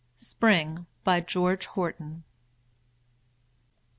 [0.15, 0.87] SPRING.
[1.03, 2.23] BY GEORGE HORTON.